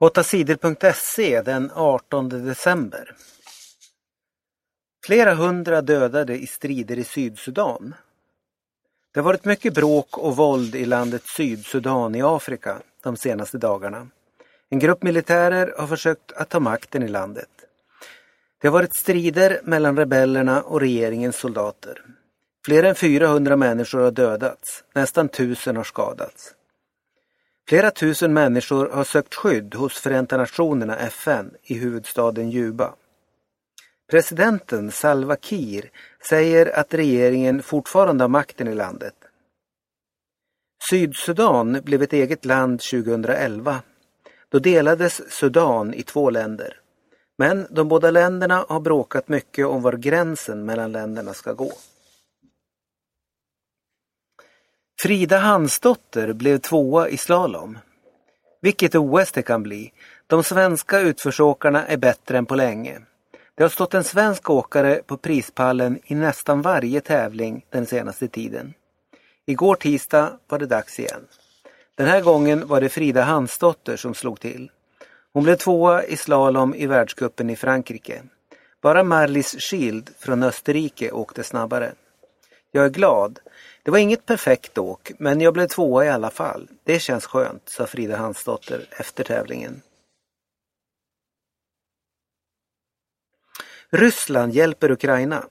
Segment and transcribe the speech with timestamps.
[0.00, 3.16] 8sidor.se den 18 december.
[5.06, 7.94] Flera hundra dödade i strider i Sydsudan.
[9.12, 14.08] Det har varit mycket bråk och våld i landet Sydsudan i Afrika de senaste dagarna.
[14.68, 17.48] En grupp militärer har försökt att ta makten i landet.
[18.60, 22.02] Det har varit strider mellan rebellerna och regeringens soldater.
[22.64, 26.54] Fler än 400 människor har dödats, nästan tusen har skadats.
[27.68, 32.94] Flera tusen människor har sökt skydd hos Förenta Nationerna, FN, i huvudstaden Juba.
[34.10, 35.90] Presidenten Salva Kiir
[36.28, 39.14] säger att regeringen fortfarande har makten i landet.
[40.90, 43.82] Sydsudan blev ett eget land 2011.
[44.48, 46.80] Då delades Sudan i två länder.
[47.38, 51.72] Men de båda länderna har bråkat mycket om var gränsen mellan länderna ska gå.
[55.04, 57.78] Frida Hansdotter blev tvåa i slalom.
[58.60, 59.92] Vilket OS det kan bli.
[60.26, 62.98] De svenska utförsåkarna är bättre än på länge.
[63.54, 68.74] Det har stått en svensk åkare på prispallen i nästan varje tävling den senaste tiden.
[69.46, 71.26] Igår tisdag var det dags igen.
[71.94, 74.70] Den här gången var det Frida Hansdotter som slog till.
[75.32, 78.22] Hon blev tvåa i slalom i världskuppen i Frankrike.
[78.82, 81.92] Bara Marlis Schild från Österrike åkte snabbare.
[82.72, 83.38] Jag är glad.
[83.84, 86.68] Det var inget perfekt åk, men jag blev tvåa i alla fall.
[86.84, 89.82] Det känns skönt, sa Frida Hansdotter efter tävlingen.
[93.90, 95.44] Ryssland hjälper Ukraina.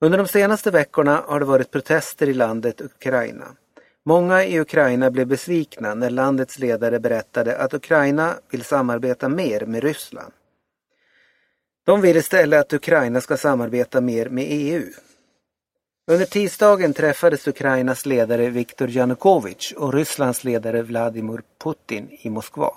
[0.00, 3.56] Under de senaste veckorna har det varit protester i landet Ukraina.
[4.04, 9.82] Många i Ukraina blev besvikna när landets ledare berättade att Ukraina vill samarbeta mer med
[9.82, 10.32] Ryssland.
[11.86, 14.82] De vill istället att Ukraina ska samarbeta mer med EU.
[16.10, 22.70] Under tisdagen träffades Ukrainas ledare Viktor Yanukovych och Rysslands ledare Vladimir Putin i Moskva.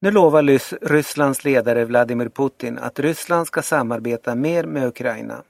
[0.00, 0.42] Nu lovar
[0.88, 5.42] Rysslands ledare Vladimir Putin att Ryssland ska samarbeta mer med Ukraina.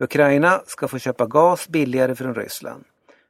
[0.00, 2.84] Ukraina ska få köpa gas billigare från Ryssland.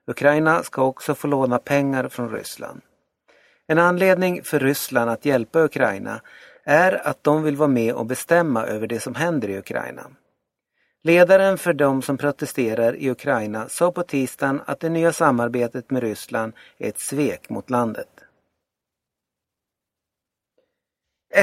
[0.07, 2.81] Ukraina ska också få låna pengar från Ryssland.
[3.67, 6.21] En anledning för Ryssland att hjälpa Ukraina
[6.65, 10.11] är att de vill vara med och bestämma över det som händer i Ukraina.
[11.03, 16.03] Ledaren för de som protesterar i Ukraina sa på tisdagen att det nya samarbetet med
[16.03, 18.09] Ryssland är ett svek mot landet.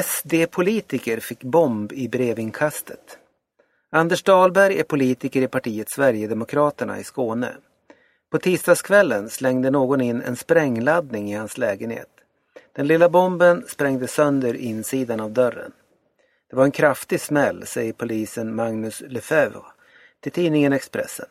[0.04, 3.18] SD-politiker fick bomb i brevinkastet.
[3.90, 7.58] Anders Dahlberg är politiker i partiet Sverigedemokraterna i Skåne.
[8.32, 12.10] På tisdagskvällen slängde någon in en sprängladdning i hans lägenhet.
[12.76, 15.72] Den lilla bomben sprängde sönder insidan av dörren.
[16.50, 19.62] Det var en kraftig smäll, säger polisen Magnus Lefebvre
[20.20, 21.30] till tidningen Expressen.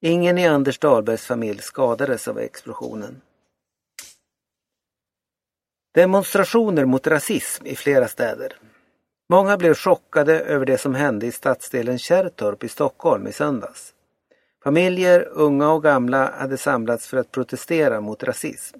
[0.00, 3.20] Ingen i Anders Dahlbergs familj skadades av explosionen.
[5.94, 8.56] Demonstrationer mot rasism i flera städer.
[9.28, 13.94] Många blev chockade över det som hände i stadsdelen Kärrtorp i Stockholm i söndags.
[14.64, 18.78] Familjer, unga och gamla, hade samlats för att protestera mot rasism.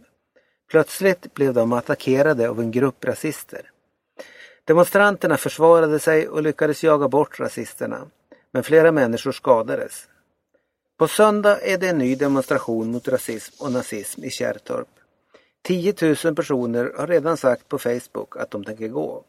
[0.70, 3.72] Plötsligt blev de attackerade av en grupp rasister.
[4.64, 8.06] Demonstranterna försvarade sig och lyckades jaga bort rasisterna,
[8.50, 10.08] men flera människor skadades.
[10.96, 14.88] På söndag är det en ny demonstration mot rasism och nazism i Kärrtorp.
[15.62, 19.24] 10 000 personer har redan sagt på Facebook att de tänker gå.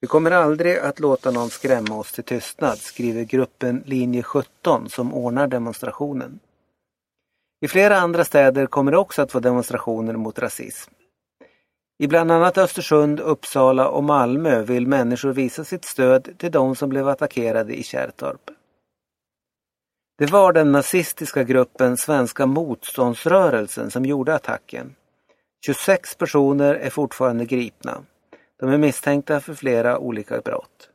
[0.00, 5.14] Vi kommer aldrig att låta någon skrämma oss till tystnad, skriver gruppen Linje 17 som
[5.14, 6.40] ordnar demonstrationen.
[7.60, 10.92] I flera andra städer kommer det också att vara demonstrationer mot rasism.
[12.00, 16.88] I bland annat Östersund, Uppsala och Malmö vill människor visa sitt stöd till de som
[16.88, 18.50] blev attackerade i Kärrtorp.
[20.18, 24.94] Det var den nazistiska gruppen Svenska motståndsrörelsen som gjorde attacken.
[25.66, 28.04] 26 personer är fortfarande gripna.
[28.60, 30.90] De är misstänkta för flera olika brott.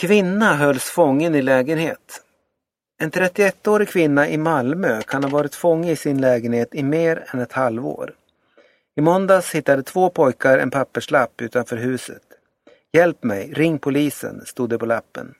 [0.00, 2.25] Kvinna hölls fången i lägenhet.
[2.98, 7.40] En 31-årig kvinna i Malmö kan ha varit fånge i sin lägenhet i mer än
[7.40, 8.14] ett halvår.
[8.96, 12.22] I måndags hittade två pojkar en papperslapp utanför huset.
[12.92, 15.34] Hjälp mig, ring polisen, stod det på lappen.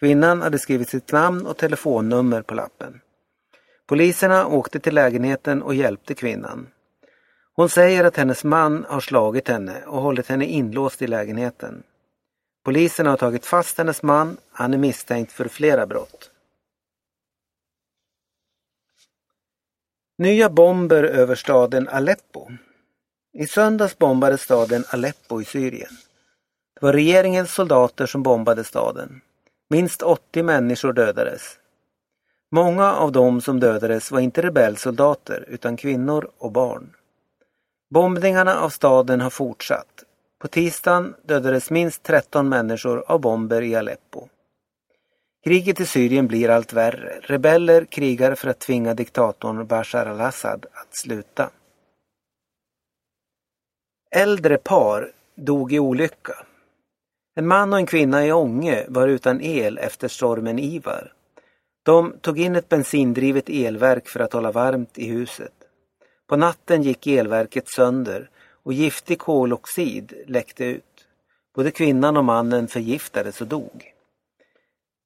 [0.00, 3.00] Kvinnan hade skrivit sitt namn och telefonnummer på lappen.
[3.86, 6.66] Poliserna åkte till lägenheten och hjälpte kvinnan.
[7.54, 11.82] Hon säger att hennes man har slagit henne och hållit henne inlåst i lägenheten.
[12.64, 14.36] Polisen har tagit fast hennes man.
[14.50, 16.30] Han är misstänkt för flera brott.
[20.18, 22.48] Nya bomber över staden Aleppo.
[23.38, 25.90] I söndags bombades staden Aleppo i Syrien.
[26.74, 29.20] Det var regeringens soldater som bombade staden.
[29.70, 31.42] Minst 80 människor dödades.
[32.50, 36.94] Många av dem som dödades var inte rebellsoldater utan kvinnor och barn.
[37.90, 40.04] Bombningarna av staden har fortsatt.
[40.38, 44.28] På tisdagen dödades minst 13 människor av bomber i Aleppo.
[45.46, 47.20] Kriget i Syrien blir allt värre.
[47.22, 51.50] Rebeller krigar för att tvinga diktatorn Bashar al-Assad att sluta.
[54.10, 56.46] Äldre par dog i olycka.
[57.36, 61.12] En man och en kvinna i Ånge var utan el efter stormen Ivar.
[61.82, 65.54] De tog in ett bensindrivet elverk för att hålla varmt i huset.
[66.28, 68.30] På natten gick elverket sönder
[68.62, 71.06] och giftig koloxid läckte ut.
[71.54, 73.95] Både kvinnan och mannen förgiftades och dog.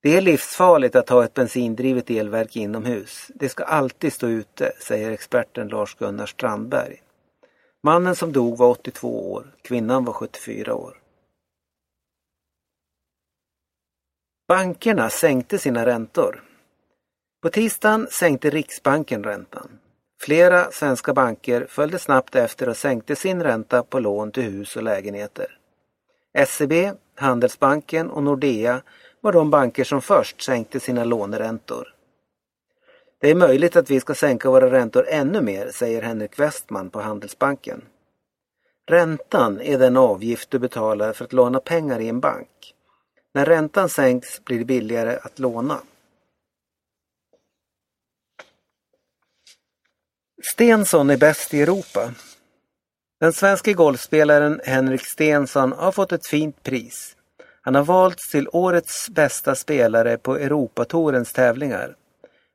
[0.03, 3.31] Det är livsfarligt att ha ett bensindrivet elverk inomhus.
[3.35, 7.03] Det ska alltid stå ute, säger experten Lars-Gunnar Strandberg.
[7.83, 10.97] Mannen som dog var 82 år, kvinnan var 74 år.
[14.49, 16.45] Bankerna sänkte sina räntor.
[17.43, 19.79] På tisdagen sänkte Riksbanken räntan.
[20.21, 24.83] Flera svenska banker följde snabbt efter och sänkte sin ränta på lån till hus och
[24.83, 25.59] lägenheter.
[26.47, 26.73] SEB,
[27.15, 28.83] Handelsbanken och Nordea
[29.21, 31.95] var de banker som först sänkte sina låneräntor.
[33.21, 37.01] Det är möjligt att vi ska sänka våra räntor ännu mer, säger Henrik Westman på
[37.01, 37.83] Handelsbanken.
[38.87, 42.75] Räntan är den avgift du betalar för att låna pengar i en bank.
[43.35, 45.81] När räntan sänks blir det billigare att låna.
[50.53, 52.15] Stensson är bäst i Europa.
[53.21, 57.17] Den svenska golfspelaren Henrik Stensson har fått ett fint pris.
[57.63, 61.97] Han har valts till årets bästa spelare på Europatorens tävlingar.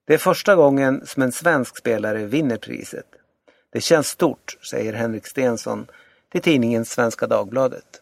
[0.07, 3.05] Det är första gången som en svensk spelare vinner priset.
[3.71, 5.87] Det känns stort, säger Henrik Stensson
[6.31, 8.01] till tidningen Svenska Dagbladet.